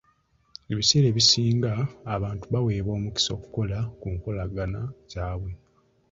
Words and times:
Ebiseera 0.71 1.07
ebisinga, 1.09 1.73
abantu 2.15 2.45
baweebwa 2.53 2.93
omukisa 2.99 3.29
okukola 3.37 3.77
ku 3.99 4.07
nkolagana 4.15 4.81
zaabwe. 5.11 5.51